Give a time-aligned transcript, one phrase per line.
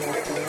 [0.00, 0.39] Thank you.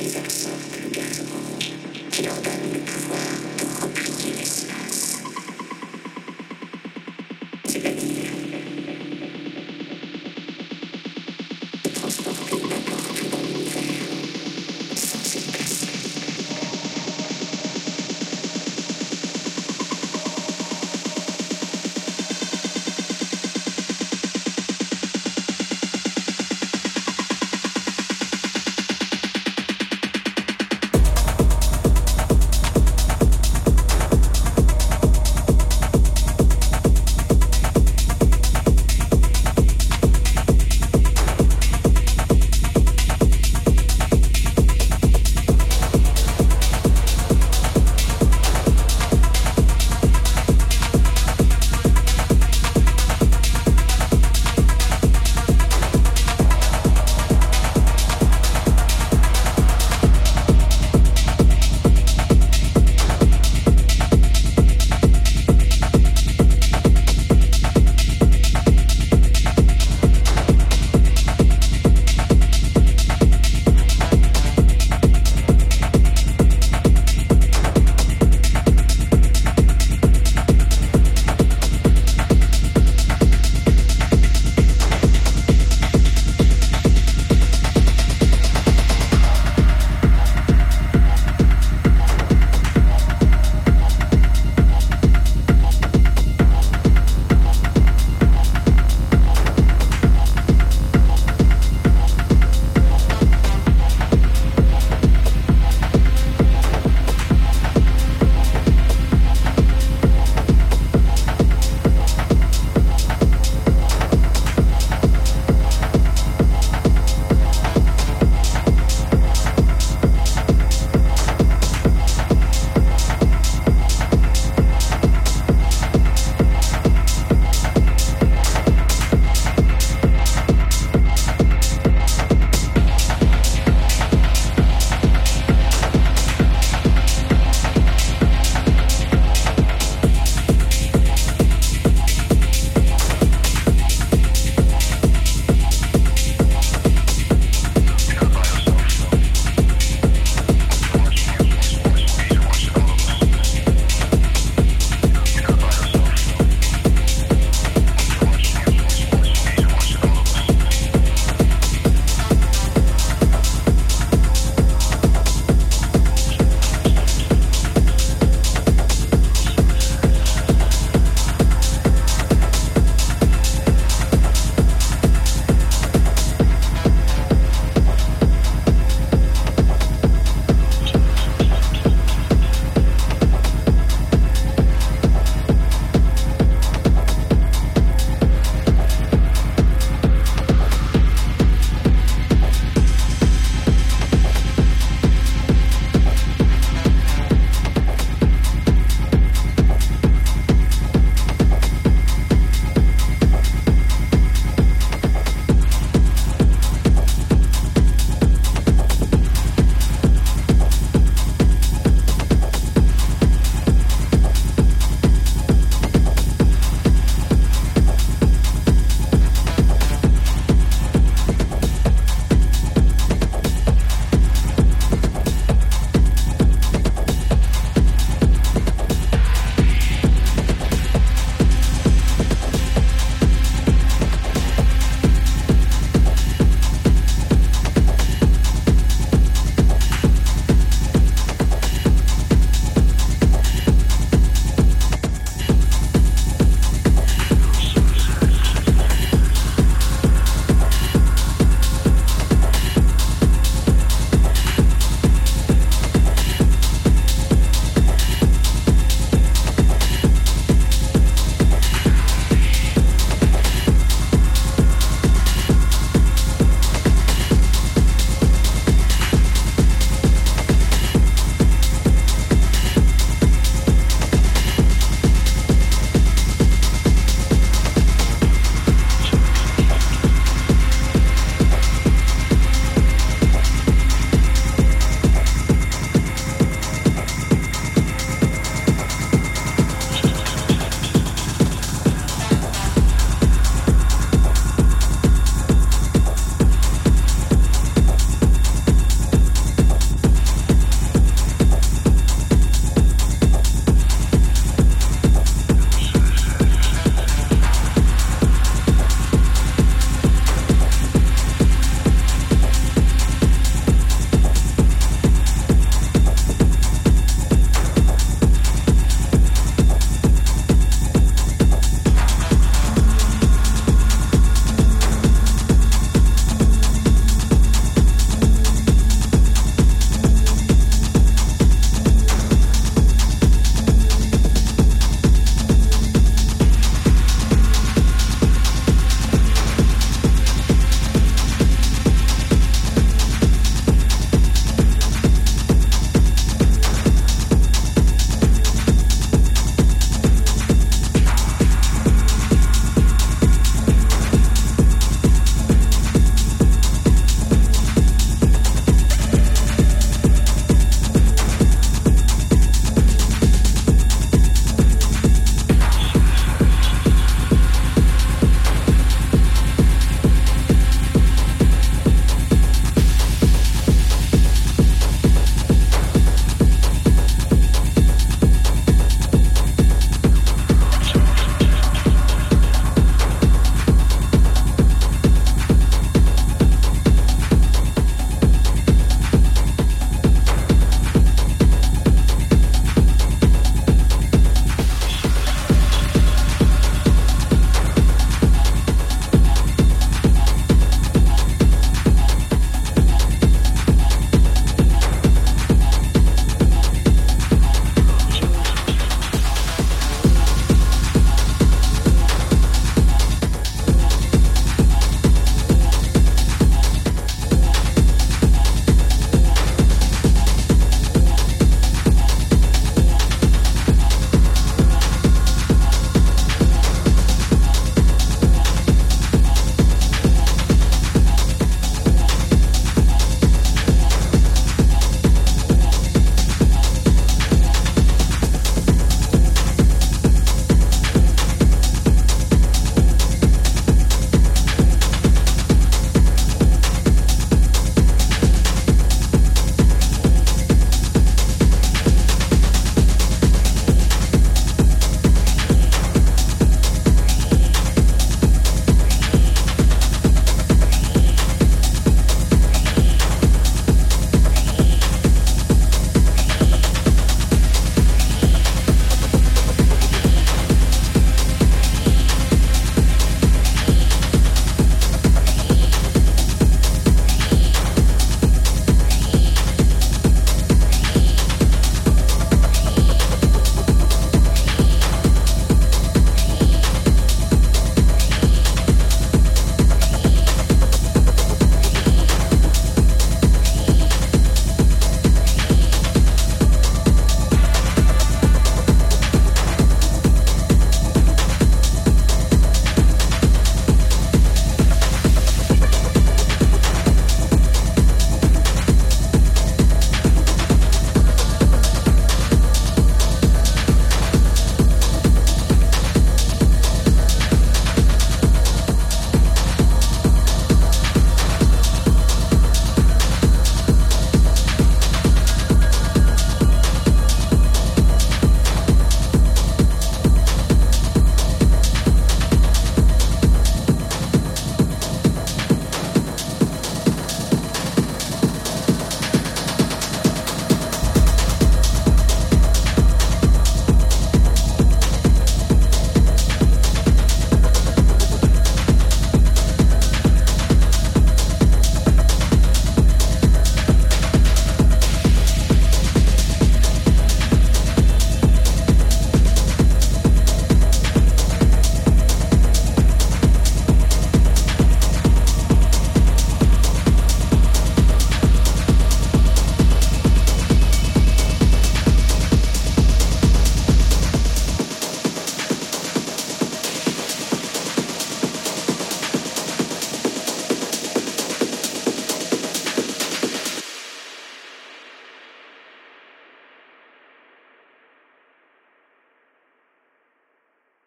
[0.00, 0.50] les actions,
[0.82, 1.58] les garderont,
[2.10, 3.53] qui ont donné le pouvoir.